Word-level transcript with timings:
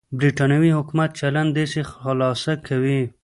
برېټانوي 0.19 0.71
حکومت 0.77 1.09
چلند 1.19 1.49
داسې 1.57 1.81
خلاصه 1.91 2.53
کوي. 2.67 3.01